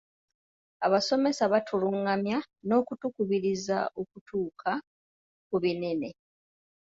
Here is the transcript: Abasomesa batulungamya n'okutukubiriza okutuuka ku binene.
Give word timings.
Abasomesa 0.85 1.43
batulungamya 1.53 2.37
n'okutukubiriza 2.67 3.77
okutuuka 4.01 4.71
ku 5.47 5.55
binene. 5.63 6.09